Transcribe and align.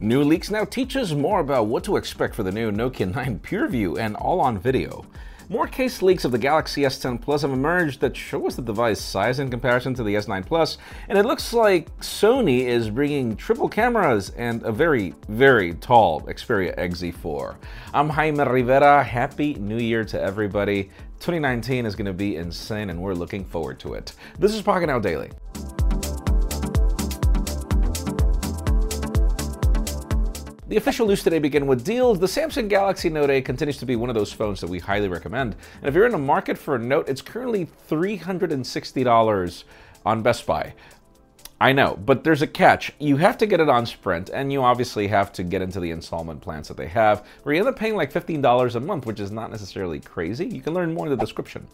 New 0.00 0.22
leaks 0.22 0.48
now 0.48 0.64
teach 0.64 0.94
us 0.94 1.10
more 1.10 1.40
about 1.40 1.66
what 1.66 1.82
to 1.82 1.96
expect 1.96 2.32
for 2.32 2.44
the 2.44 2.52
new 2.52 2.70
Nokia 2.70 3.12
9 3.16 3.40
PureView 3.40 3.98
and 3.98 4.14
all 4.14 4.40
on 4.40 4.56
video. 4.56 5.04
More 5.48 5.66
case 5.66 6.02
leaks 6.02 6.24
of 6.24 6.30
the 6.30 6.38
Galaxy 6.38 6.82
S10 6.82 7.20
Plus 7.20 7.42
have 7.42 7.50
emerged 7.50 8.00
that 8.00 8.16
show 8.16 8.46
us 8.46 8.54
the 8.54 8.62
device 8.62 9.00
size 9.00 9.40
in 9.40 9.50
comparison 9.50 9.94
to 9.94 10.04
the 10.04 10.14
S9 10.14 10.46
Plus, 10.46 10.78
and 11.08 11.18
it 11.18 11.26
looks 11.26 11.52
like 11.52 11.90
Sony 11.98 12.60
is 12.60 12.90
bringing 12.90 13.34
triple 13.34 13.68
cameras 13.68 14.30
and 14.36 14.62
a 14.62 14.70
very, 14.70 15.16
very 15.28 15.74
tall 15.74 16.20
Xperia 16.20 16.78
XZ4. 16.78 17.56
I'm 17.92 18.08
Jaime 18.08 18.44
Rivera. 18.44 19.02
Happy 19.02 19.54
New 19.54 19.78
Year 19.78 20.04
to 20.04 20.22
everybody. 20.22 20.84
2019 21.18 21.86
is 21.86 21.96
going 21.96 22.06
to 22.06 22.12
be 22.12 22.36
insane, 22.36 22.90
and 22.90 23.02
we're 23.02 23.14
looking 23.14 23.44
forward 23.44 23.80
to 23.80 23.94
it. 23.94 24.12
This 24.38 24.54
is 24.54 24.62
Pocketnow 24.62 25.02
Daily. 25.02 25.32
The 30.68 30.76
official 30.76 31.06
news 31.06 31.22
today 31.22 31.38
begin 31.38 31.66
with 31.66 31.82
deals. 31.82 32.18
The 32.18 32.26
Samsung 32.26 32.68
Galaxy 32.68 33.08
Note 33.08 33.30
8 33.30 33.42
continues 33.42 33.78
to 33.78 33.86
be 33.86 33.96
one 33.96 34.10
of 34.10 34.14
those 34.14 34.34
phones 34.34 34.60
that 34.60 34.68
we 34.68 34.78
highly 34.78 35.08
recommend. 35.08 35.56
And 35.80 35.88
if 35.88 35.94
you're 35.94 36.04
in 36.04 36.12
the 36.12 36.18
market 36.18 36.58
for 36.58 36.74
a 36.74 36.78
Note, 36.78 37.08
it's 37.08 37.22
currently 37.22 37.68
$360 37.88 39.64
on 40.04 40.22
Best 40.22 40.44
Buy. 40.44 40.74
I 41.58 41.72
know, 41.72 41.98
but 42.04 42.22
there's 42.22 42.42
a 42.42 42.46
catch. 42.46 42.92
You 42.98 43.16
have 43.16 43.38
to 43.38 43.46
get 43.46 43.60
it 43.60 43.70
on 43.70 43.86
Sprint, 43.86 44.28
and 44.28 44.52
you 44.52 44.62
obviously 44.62 45.08
have 45.08 45.32
to 45.32 45.42
get 45.42 45.62
into 45.62 45.80
the 45.80 45.90
installment 45.90 46.42
plans 46.42 46.68
that 46.68 46.76
they 46.76 46.88
have, 46.88 47.24
where 47.44 47.54
you 47.54 47.62
end 47.62 47.68
up 47.70 47.76
paying 47.76 47.96
like 47.96 48.12
$15 48.12 48.74
a 48.74 48.80
month, 48.80 49.06
which 49.06 49.20
is 49.20 49.30
not 49.30 49.50
necessarily 49.50 50.00
crazy. 50.00 50.46
You 50.46 50.60
can 50.60 50.74
learn 50.74 50.92
more 50.92 51.06
in 51.06 51.10
the 51.10 51.16
description. 51.16 51.66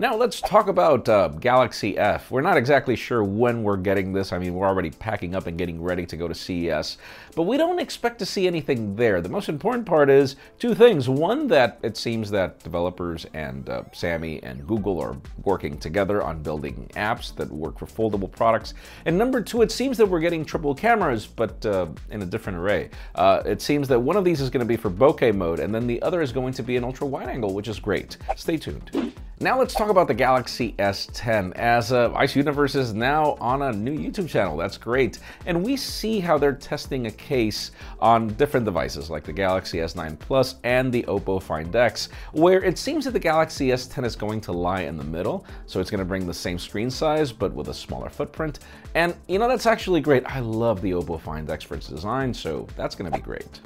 Now 0.00 0.14
let's 0.14 0.40
talk 0.40 0.68
about 0.68 1.08
uh, 1.08 1.26
Galaxy 1.26 1.98
F. 1.98 2.30
We're 2.30 2.40
not 2.40 2.56
exactly 2.56 2.94
sure 2.94 3.24
when 3.24 3.64
we're 3.64 3.76
getting 3.76 4.12
this. 4.12 4.32
I 4.32 4.38
mean, 4.38 4.54
we're 4.54 4.68
already 4.68 4.90
packing 4.90 5.34
up 5.34 5.48
and 5.48 5.58
getting 5.58 5.82
ready 5.82 6.06
to 6.06 6.16
go 6.16 6.28
to 6.28 6.34
CES, 6.36 6.98
but 7.34 7.42
we 7.42 7.56
don't 7.56 7.80
expect 7.80 8.20
to 8.20 8.24
see 8.24 8.46
anything 8.46 8.94
there. 8.94 9.20
The 9.20 9.28
most 9.28 9.48
important 9.48 9.86
part 9.86 10.08
is 10.08 10.36
two 10.60 10.72
things. 10.72 11.08
One, 11.08 11.48
that 11.48 11.80
it 11.82 11.96
seems 11.96 12.30
that 12.30 12.60
developers 12.60 13.26
and 13.34 13.68
uh, 13.68 13.82
Sammy 13.92 14.40
and 14.44 14.64
Google 14.68 15.00
are 15.00 15.16
working 15.42 15.76
together 15.76 16.22
on 16.22 16.44
building 16.44 16.88
apps 16.94 17.34
that 17.34 17.50
work 17.50 17.76
for 17.80 17.86
foldable 17.86 18.30
products. 18.30 18.74
And 19.04 19.18
number 19.18 19.40
two, 19.40 19.62
it 19.62 19.72
seems 19.72 19.96
that 19.98 20.06
we're 20.06 20.20
getting 20.20 20.44
triple 20.44 20.76
cameras, 20.76 21.26
but 21.26 21.66
uh, 21.66 21.88
in 22.12 22.22
a 22.22 22.26
different 22.26 22.56
array. 22.60 22.90
Uh, 23.16 23.42
it 23.44 23.60
seems 23.60 23.88
that 23.88 23.98
one 23.98 24.16
of 24.16 24.24
these 24.24 24.40
is 24.40 24.48
going 24.48 24.64
to 24.64 24.64
be 24.64 24.76
for 24.76 24.90
bokeh 24.90 25.34
mode, 25.34 25.58
and 25.58 25.74
then 25.74 25.88
the 25.88 26.00
other 26.02 26.22
is 26.22 26.30
going 26.30 26.52
to 26.52 26.62
be 26.62 26.76
an 26.76 26.84
ultra 26.84 27.04
wide 27.04 27.28
angle, 27.28 27.52
which 27.52 27.66
is 27.66 27.80
great. 27.80 28.16
Stay 28.36 28.56
tuned. 28.56 28.92
Now 29.40 29.56
let's 29.56 29.72
talk 29.72 29.88
about 29.88 30.08
the 30.08 30.14
Galaxy 30.14 30.74
S10 30.80 31.52
as 31.54 31.92
uh, 31.92 32.12
Ice 32.14 32.34
Universe 32.34 32.74
is 32.74 32.92
now 32.92 33.36
on 33.40 33.62
a 33.62 33.70
new 33.70 33.96
YouTube 33.96 34.28
channel. 34.28 34.56
That's 34.56 34.76
great. 34.76 35.20
And 35.46 35.62
we 35.62 35.76
see 35.76 36.18
how 36.18 36.38
they're 36.38 36.54
testing 36.54 37.06
a 37.06 37.10
case 37.12 37.70
on 38.00 38.26
different 38.30 38.66
devices 38.66 39.10
like 39.10 39.22
the 39.22 39.32
Galaxy 39.32 39.78
S9 39.78 40.18
Plus 40.18 40.56
and 40.64 40.92
the 40.92 41.04
Oppo 41.04 41.40
Find 41.40 41.74
X, 41.76 42.08
where 42.32 42.64
it 42.64 42.78
seems 42.78 43.04
that 43.04 43.12
the 43.12 43.20
Galaxy 43.20 43.68
S10 43.68 44.04
is 44.04 44.16
going 44.16 44.40
to 44.40 44.50
lie 44.50 44.80
in 44.80 44.96
the 44.96 45.04
middle. 45.04 45.46
So 45.66 45.78
it's 45.78 45.90
going 45.90 46.00
to 46.00 46.04
bring 46.04 46.26
the 46.26 46.34
same 46.34 46.58
screen 46.58 46.90
size, 46.90 47.30
but 47.30 47.52
with 47.52 47.68
a 47.68 47.74
smaller 47.74 48.10
footprint. 48.10 48.58
And 48.96 49.14
you 49.28 49.38
know, 49.38 49.46
that's 49.46 49.66
actually 49.66 50.00
great. 50.00 50.26
I 50.26 50.40
love 50.40 50.82
the 50.82 50.90
Oppo 50.90 51.20
Find 51.20 51.48
X 51.48 51.62
for 51.62 51.76
its 51.76 51.86
design, 51.86 52.34
so 52.34 52.66
that's 52.76 52.96
going 52.96 53.12
to 53.12 53.16
be 53.16 53.22
great. 53.22 53.60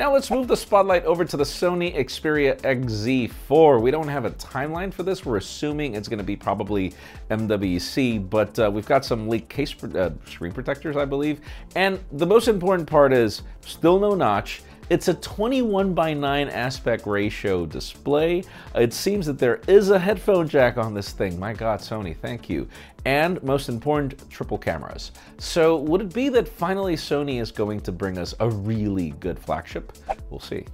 Now 0.00 0.14
let's 0.14 0.30
move 0.30 0.48
the 0.48 0.56
spotlight 0.56 1.04
over 1.04 1.26
to 1.26 1.36
the 1.36 1.44
Sony 1.44 1.94
Xperia 1.94 2.58
XZ4. 2.62 3.82
We 3.82 3.90
don't 3.90 4.08
have 4.08 4.24
a 4.24 4.30
timeline 4.30 4.94
for 4.94 5.02
this. 5.02 5.26
We're 5.26 5.36
assuming 5.36 5.94
it's 5.94 6.08
going 6.08 6.16
to 6.16 6.24
be 6.24 6.36
probably 6.36 6.94
MWC, 7.30 8.30
but 8.30 8.58
uh, 8.58 8.70
we've 8.72 8.86
got 8.86 9.04
some 9.04 9.28
leaked 9.28 9.50
case 9.50 9.74
uh, 9.84 10.12
screen 10.24 10.52
protectors, 10.52 10.96
I 10.96 11.04
believe. 11.04 11.42
And 11.76 12.00
the 12.12 12.26
most 12.26 12.48
important 12.48 12.88
part 12.88 13.12
is 13.12 13.42
still 13.60 14.00
no 14.00 14.14
notch. 14.14 14.62
It's 14.90 15.06
a 15.06 15.14
21 15.14 15.94
by 15.94 16.14
9 16.14 16.48
aspect 16.48 17.06
ratio 17.06 17.64
display. 17.64 18.42
It 18.74 18.92
seems 18.92 19.24
that 19.26 19.38
there 19.38 19.60
is 19.68 19.90
a 19.90 19.98
headphone 20.00 20.48
jack 20.48 20.78
on 20.78 20.94
this 20.94 21.12
thing. 21.12 21.38
My 21.38 21.52
God, 21.52 21.78
Sony, 21.78 22.16
thank 22.16 22.50
you. 22.50 22.66
And 23.04 23.40
most 23.44 23.68
important, 23.68 24.28
triple 24.28 24.58
cameras. 24.58 25.12
So 25.38 25.76
would 25.76 26.00
it 26.00 26.12
be 26.12 26.28
that 26.30 26.48
finally 26.48 26.96
Sony 26.96 27.40
is 27.40 27.52
going 27.52 27.82
to 27.82 27.92
bring 27.92 28.18
us 28.18 28.34
a 28.40 28.50
really 28.50 29.10
good 29.20 29.38
flagship? 29.38 29.92
We'll 30.28 30.40
see. 30.40 30.64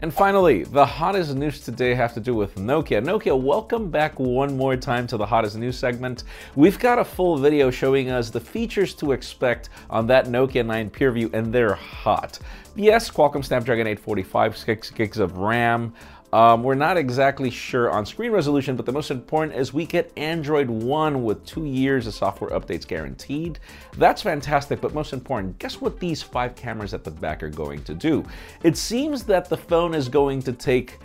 And 0.00 0.14
finally, 0.14 0.62
the 0.62 0.86
hottest 0.86 1.34
news 1.34 1.60
today 1.60 1.92
have 1.92 2.14
to 2.14 2.20
do 2.20 2.32
with 2.32 2.54
Nokia. 2.54 3.04
Nokia, 3.04 3.36
welcome 3.36 3.90
back 3.90 4.20
one 4.20 4.56
more 4.56 4.76
time 4.76 5.08
to 5.08 5.16
the 5.16 5.26
hottest 5.26 5.56
news 5.56 5.76
segment. 5.76 6.22
We've 6.54 6.78
got 6.78 7.00
a 7.00 7.04
full 7.04 7.36
video 7.36 7.68
showing 7.72 8.08
us 8.08 8.30
the 8.30 8.38
features 8.38 8.94
to 8.94 9.10
expect 9.10 9.70
on 9.90 10.06
that 10.06 10.26
Nokia 10.26 10.64
9 10.64 10.90
PureView, 10.90 11.34
and 11.34 11.52
they're 11.52 11.74
hot. 11.74 12.38
Yes, 12.76 13.10
Qualcomm 13.10 13.44
Snapdragon 13.44 13.88
845, 13.88 14.56
6 14.56 14.90
gigs 14.90 15.18
of 15.18 15.36
RAM. 15.38 15.92
Um, 16.32 16.62
we're 16.62 16.74
not 16.74 16.98
exactly 16.98 17.48
sure 17.48 17.90
on 17.90 18.04
screen 18.04 18.32
resolution, 18.32 18.76
but 18.76 18.84
the 18.84 18.92
most 18.92 19.10
important 19.10 19.58
is 19.58 19.72
we 19.72 19.86
get 19.86 20.12
Android 20.16 20.68
One 20.68 21.24
with 21.24 21.44
two 21.46 21.64
years 21.64 22.06
of 22.06 22.12
software 22.12 22.50
updates 22.50 22.86
guaranteed. 22.86 23.58
That's 23.96 24.20
fantastic, 24.20 24.82
but 24.82 24.92
most 24.92 25.14
important, 25.14 25.58
guess 25.58 25.80
what 25.80 25.98
these 25.98 26.22
five 26.22 26.54
cameras 26.54 26.92
at 26.92 27.02
the 27.02 27.10
back 27.10 27.42
are 27.42 27.48
going 27.48 27.82
to 27.84 27.94
do? 27.94 28.24
It 28.62 28.76
seems 28.76 29.24
that 29.24 29.48
the 29.48 29.56
phone 29.56 29.94
is 29.94 30.08
going 30.08 30.42
to 30.42 30.52
take 30.52 30.98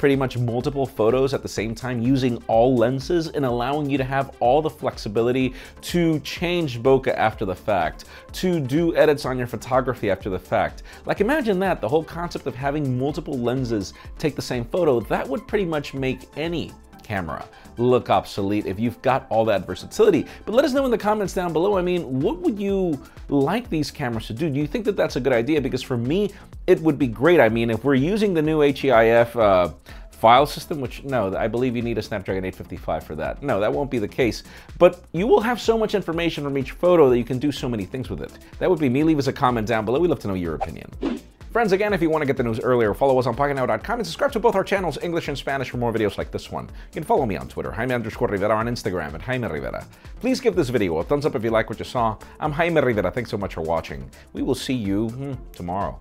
pretty 0.00 0.16
much 0.16 0.38
multiple 0.38 0.86
photos 0.86 1.34
at 1.34 1.42
the 1.42 1.48
same 1.48 1.74
time 1.74 2.00
using 2.00 2.42
all 2.46 2.74
lenses 2.74 3.28
and 3.28 3.44
allowing 3.44 3.90
you 3.90 3.98
to 3.98 4.02
have 4.02 4.34
all 4.40 4.62
the 4.62 4.70
flexibility 4.70 5.52
to 5.82 6.18
change 6.20 6.82
bokeh 6.82 7.14
after 7.14 7.44
the 7.44 7.54
fact, 7.54 8.06
to 8.32 8.60
do 8.60 8.96
edits 8.96 9.26
on 9.26 9.36
your 9.36 9.46
photography 9.46 10.10
after 10.10 10.30
the 10.30 10.38
fact. 10.38 10.84
Like 11.04 11.20
imagine 11.20 11.58
that, 11.58 11.82
the 11.82 11.88
whole 11.88 12.02
concept 12.02 12.46
of 12.46 12.54
having 12.54 12.98
multiple 12.98 13.38
lenses 13.38 13.92
take 14.18 14.34
the 14.34 14.40
same 14.40 14.64
photo, 14.64 15.00
that 15.00 15.28
would 15.28 15.46
pretty 15.46 15.66
much 15.66 15.92
make 15.92 16.30
any 16.34 16.72
camera 17.10 17.44
look 17.76 18.08
obsolete 18.08 18.66
if 18.66 18.78
you've 18.78 19.00
got 19.02 19.26
all 19.30 19.44
that 19.44 19.66
versatility. 19.66 20.26
But 20.44 20.54
let 20.54 20.64
us 20.64 20.72
know 20.72 20.84
in 20.84 20.92
the 20.92 20.98
comments 20.98 21.34
down 21.34 21.52
below. 21.52 21.76
I 21.76 21.82
mean, 21.82 22.20
what 22.20 22.38
would 22.38 22.56
you 22.58 23.02
like 23.28 23.68
these 23.68 23.90
cameras 23.90 24.28
to 24.28 24.32
do? 24.32 24.48
Do 24.48 24.60
you 24.60 24.68
think 24.68 24.84
that 24.84 24.96
that's 24.96 25.16
a 25.16 25.20
good 25.20 25.32
idea? 25.32 25.60
Because 25.60 25.82
for 25.82 25.96
me, 25.96 26.30
it 26.68 26.80
would 26.82 26.98
be 26.98 27.08
great. 27.08 27.40
I 27.40 27.48
mean, 27.48 27.68
if 27.70 27.82
we're 27.82 27.94
using 27.94 28.32
the 28.32 28.42
new 28.42 28.60
HEIF 28.60 29.34
uh, 29.34 29.72
file 30.12 30.46
system, 30.46 30.80
which 30.80 31.02
no, 31.02 31.34
I 31.36 31.48
believe 31.48 31.74
you 31.74 31.82
need 31.82 31.98
a 31.98 32.02
Snapdragon 32.02 32.44
855 32.44 33.04
for 33.04 33.16
that. 33.16 33.42
No, 33.42 33.58
that 33.58 33.72
won't 33.72 33.90
be 33.90 33.98
the 33.98 34.08
case. 34.22 34.44
But 34.78 35.02
you 35.12 35.26
will 35.26 35.40
have 35.40 35.60
so 35.60 35.76
much 35.76 35.96
information 35.96 36.44
from 36.44 36.56
each 36.58 36.72
photo 36.72 37.10
that 37.10 37.18
you 37.18 37.24
can 37.24 37.40
do 37.40 37.50
so 37.50 37.68
many 37.68 37.86
things 37.86 38.08
with 38.08 38.22
it. 38.22 38.32
That 38.60 38.70
would 38.70 38.78
be 38.78 38.88
me. 38.88 39.02
Leave 39.02 39.18
us 39.18 39.26
a 39.26 39.32
comment 39.32 39.66
down 39.66 39.84
below. 39.84 39.98
We'd 39.98 40.10
love 40.10 40.20
to 40.20 40.28
know 40.28 40.34
your 40.34 40.54
opinion. 40.54 40.90
Friends, 41.50 41.72
again, 41.72 41.92
if 41.92 42.00
you 42.00 42.10
want 42.10 42.22
to 42.22 42.26
get 42.26 42.36
the 42.36 42.44
news 42.44 42.60
earlier, 42.60 42.94
follow 42.94 43.18
us 43.18 43.26
on 43.26 43.34
PocketNow.com 43.34 43.98
and 43.98 44.06
subscribe 44.06 44.30
to 44.30 44.38
both 44.38 44.54
our 44.54 44.62
channels, 44.62 44.98
English 45.02 45.26
and 45.26 45.36
Spanish, 45.36 45.70
for 45.70 45.78
more 45.78 45.92
videos 45.92 46.16
like 46.16 46.30
this 46.30 46.48
one. 46.48 46.66
You 46.66 46.92
can 46.92 47.02
follow 47.02 47.26
me 47.26 47.36
on 47.36 47.48
Twitter, 47.48 47.72
Jaime 47.72 47.92
underscore 47.92 48.28
Rivera, 48.28 48.54
on 48.54 48.66
Instagram 48.66 49.14
at 49.14 49.22
Jaime 49.22 49.48
Rivera. 49.48 49.84
Please 50.20 50.38
give 50.40 50.54
this 50.54 50.68
video 50.68 50.98
a 50.98 51.02
thumbs 51.02 51.26
up 51.26 51.34
if 51.34 51.42
you 51.42 51.50
like 51.50 51.68
what 51.68 51.80
you 51.80 51.84
saw. 51.84 52.16
I'm 52.38 52.52
Jaime 52.52 52.80
Rivera. 52.80 53.10
Thanks 53.10 53.30
so 53.30 53.36
much 53.36 53.54
for 53.54 53.62
watching. 53.62 54.08
We 54.32 54.42
will 54.42 54.54
see 54.54 54.74
you 54.74 55.08
hmm, 55.08 55.32
tomorrow. 55.52 55.98